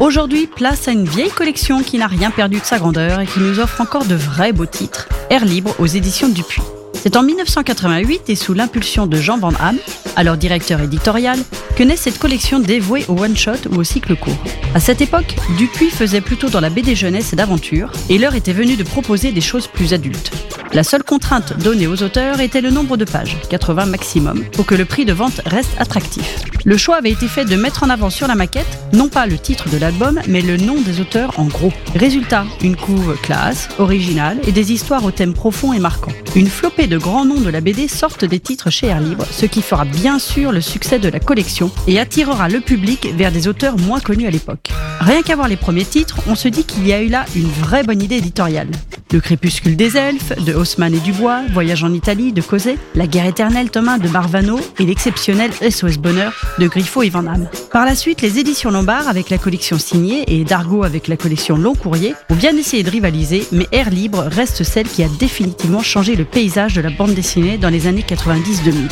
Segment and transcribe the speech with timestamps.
[0.00, 3.38] Aujourd'hui, place à une vieille collection qui n'a rien perdu de sa grandeur et qui
[3.38, 5.08] nous offre encore de vrais beaux titres.
[5.30, 6.62] Air libre aux éditions Dupuis.
[6.94, 9.78] C'est en 1988 et sous l'impulsion de Jean Van Hamme,
[10.16, 11.38] alors directeur éditorial,
[11.76, 14.36] que naît cette collection dévouée au one-shot ou au cycle court.
[14.74, 18.52] À cette époque, Dupuis faisait plutôt dans la BD jeunesse et d'aventure, et l'heure était
[18.52, 20.32] venue de proposer des choses plus adultes.
[20.74, 24.74] La seule contrainte donnée aux auteurs était le nombre de pages, 80 maximum, pour que
[24.74, 26.40] le prix de vente reste attractif.
[26.64, 29.38] Le choix avait été fait de mettre en avant sur la maquette, non pas le
[29.38, 31.72] titre de l'album, mais le nom des auteurs en gros.
[31.94, 36.10] Résultat, une couve classe, originale et des histoires au thème profond et marquant.
[36.34, 39.46] Une flopée de grands noms de la BD sortent des titres chez Air Libre, ce
[39.46, 43.46] qui fera bien sûr le succès de la collection et attirera le public vers des
[43.46, 44.70] auteurs moins connus à l'époque.
[44.98, 47.48] Rien qu'à voir les premiers titres, on se dit qu'il y a eu là une
[47.48, 48.70] vraie bonne idée éditoriale.
[49.12, 53.70] Le crépuscule des elfes, de Et Dubois, Voyage en Italie, de Cosé, La guerre éternelle
[53.70, 57.48] Thomas de Marvano et l'exceptionnel SOS Bonheur de Griffo et Van Damme.
[57.70, 61.58] Par la suite, les éditions Lombard avec la collection signée et Dargo avec la collection
[61.58, 65.82] Long Courrier ont bien essayé de rivaliser, mais Air Libre reste celle qui a définitivement
[65.82, 68.88] changé le paysage de la bande dessinée dans les années 90-2000.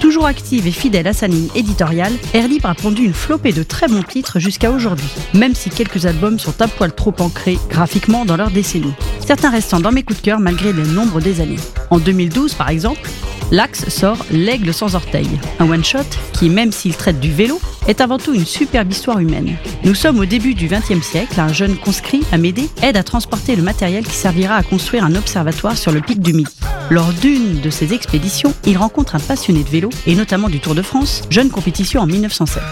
[0.00, 3.62] Toujours active et fidèle à sa ligne éditoriale, Air Libre a pondu une flopée de
[3.62, 8.24] très bons titres jusqu'à aujourd'hui, même si quelques albums sont un poil trop ancrés graphiquement
[8.24, 8.94] dans leur décennie.
[9.24, 10.82] Certains restant dans mes coups de cœur malgré les
[11.20, 11.58] des années.
[11.90, 13.08] En 2012, par exemple,
[13.50, 15.98] L'Axe sort L'Aigle sans orteil, un one-shot
[16.32, 19.56] qui, même s'il traite du vélo, est avant tout une superbe histoire humaine.
[19.84, 23.62] Nous sommes au début du XXe siècle, un jeune conscrit, Amédée, aide à transporter le
[23.62, 26.56] matériel qui servira à construire un observatoire sur le pic du Midi.
[26.92, 30.74] Lors d'une de ses expéditions, il rencontre un passionné de vélo, et notamment du Tour
[30.74, 32.62] de France, jeune compétition en 1907.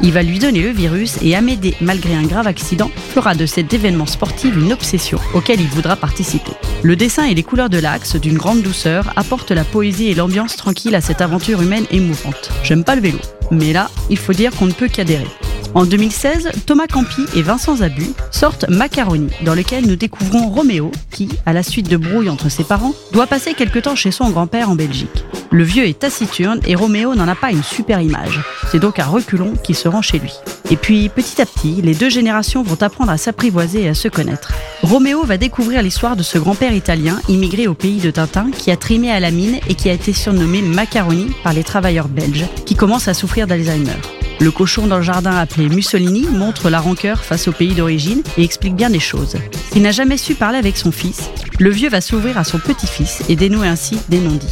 [0.00, 3.74] Il va lui donner le virus et Amédée, malgré un grave accident, fera de cet
[3.74, 6.52] événement sportif une obsession auquel il voudra participer.
[6.84, 10.54] Le dessin et les couleurs de l'axe, d'une grande douceur, apportent la poésie et l'ambiance
[10.54, 12.52] tranquille à cette aventure humaine émouvante.
[12.62, 13.18] J'aime pas le vélo,
[13.50, 15.26] mais là, il faut dire qu'on ne peut qu'adhérer.
[15.74, 21.28] En 2016, Thomas Campi et Vincent Zabu sortent Macaroni, dans lequel nous découvrons Roméo, qui,
[21.46, 24.70] à la suite de brouilles entre ses parents, doit passer quelque temps chez son grand-père
[24.70, 25.24] en Belgique.
[25.50, 28.40] Le vieux est taciturne et Roméo n'en a pas une super image.
[28.70, 30.32] C'est donc à reculons qu'il se rend chez lui.
[30.70, 34.06] Et puis, petit à petit, les deux générations vont apprendre à s'apprivoiser et à se
[34.06, 34.52] connaître.
[34.82, 38.76] Roméo va découvrir l'histoire de ce grand-père italien immigré au pays de Tintin qui a
[38.76, 42.76] trimé à la mine et qui a été surnommé Macaroni par les travailleurs belges qui
[42.76, 43.98] commencent à souffrir d'Alzheimer.
[44.40, 48.42] Le cochon dans le jardin appelé Mussolini montre la rancœur face au pays d'origine et
[48.42, 49.36] explique bien des choses.
[49.72, 51.30] S'il n'a jamais su parler avec son fils,
[51.60, 54.46] le vieux va s'ouvrir à son petit-fils et dénouer ainsi des non-dits.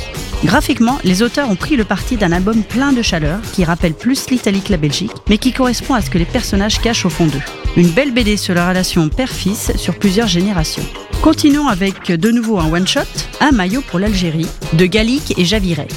[0.44, 4.30] Graphiquement, les auteurs ont pris le parti d'un album plein de chaleur qui rappelle plus
[4.30, 7.26] l'Italie que la Belgique, mais qui correspond à ce que les personnages cachent au fond
[7.26, 7.42] d'eux.
[7.76, 10.86] Une belle BD sur la relation père-fils sur plusieurs générations.
[11.22, 13.00] Continuons avec de nouveau un one-shot,
[13.40, 15.88] un maillot pour l'Algérie, de Gallic et Javiret.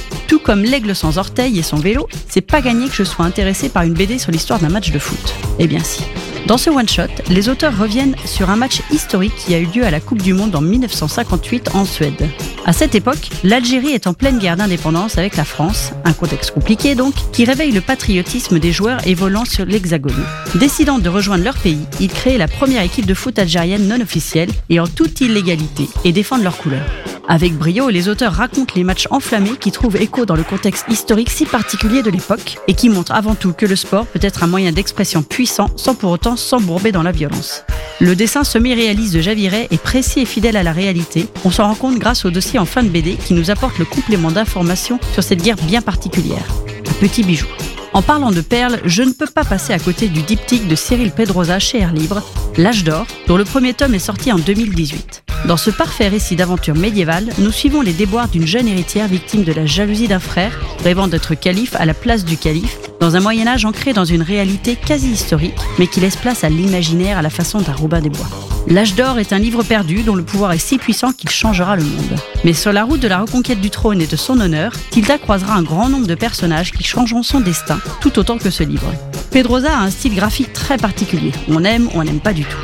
[0.46, 3.82] Comme l'aigle sans orteil et son vélo, c'est pas gagné que je sois intéressé par
[3.82, 5.34] une BD sur l'histoire d'un match de foot.
[5.58, 6.04] Eh bien si.
[6.46, 9.90] Dans ce one-shot, les auteurs reviennent sur un match historique qui a eu lieu à
[9.90, 12.30] la Coupe du Monde en 1958 en Suède.
[12.64, 16.94] À cette époque, l'Algérie est en pleine guerre d'indépendance avec la France, un contexte compliqué
[16.94, 20.24] donc, qui réveille le patriotisme des joueurs évoluant sur l'Hexagone.
[20.54, 24.50] Décidant de rejoindre leur pays, ils créent la première équipe de foot algérienne non officielle
[24.70, 26.86] et en toute illégalité et défendent leurs couleurs.
[27.28, 31.32] Avec brio, les auteurs racontent les matchs enflammés qui trouvent écho dans le contexte historique
[31.32, 34.48] si particulier de l'époque et qui montrent avant tout que le sport peut être un
[34.48, 37.64] moyen d'expression puissant sans pour autant s'embourber dans la violence.
[38.00, 41.28] Le dessin semi-réaliste de Javiret est précis et fidèle à la réalité.
[41.46, 43.86] On s'en rend compte grâce au dossier en fin de BD qui nous apporte le
[43.86, 46.46] complément d'informations sur cette guerre bien particulière.
[46.88, 47.48] Un petit bijou.
[47.94, 51.12] En parlant de perles, je ne peux pas passer à côté du diptyque de Cyril
[51.12, 52.22] Pedrosa chez Air Libre,
[52.58, 55.24] L'âge d'or, dont le premier tome est sorti en 2018.
[55.48, 59.54] Dans ce parfait récit d'aventure médiévale, nous suivons les déboires d'une jeune héritière victime de
[59.54, 63.46] la jalousie d'un frère, rêvant d'être calife à la place du calife, dans un Moyen
[63.46, 67.30] Âge ancré dans une réalité quasi historique, mais qui laisse place à l'imaginaire à la
[67.30, 68.26] façon d'un Robin des Bois.
[68.68, 71.84] L'âge d'or est un livre perdu dont le pouvoir est si puissant qu'il changera le
[71.84, 72.16] monde.
[72.44, 75.54] Mais sur la route de la reconquête du trône et de son honneur, Tilda croisera
[75.54, 78.92] un grand nombre de personnages qui changeront son destin, tout autant que ce livre.
[79.30, 81.34] Pedrosa a un style graphique très particulier.
[81.50, 82.58] On aime on n'aime pas du tout.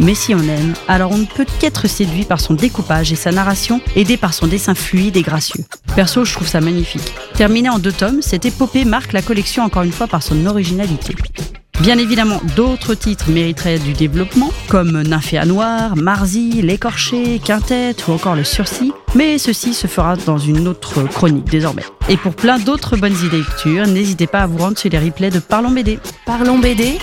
[0.00, 3.32] Mais si on aime, alors on ne peut qu'être séduit par son découpage et sa
[3.32, 5.62] narration, aidée par son dessin fluide et gracieux.
[5.94, 7.12] Perso, je trouve ça magnifique.
[7.34, 11.14] Terminé en deux tomes, cette épopée marque la collection encore une fois par son originalité.
[11.80, 18.36] Bien évidemment, d'autres titres mériteraient du développement, comme Nymphéa Noir, Marzi, L'écorché, Quintette ou encore
[18.36, 21.84] Le Sursis, mais ceci se fera dans une autre chronique désormais.
[22.08, 24.98] Et pour plein d'autres bonnes idées de lecture, n'hésitez pas à vous rendre sur les
[24.98, 25.98] replays de Parlons BD.
[26.26, 26.98] Parlons BD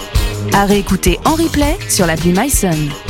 [0.54, 3.07] à réécouter en replay sur l'appli MySun.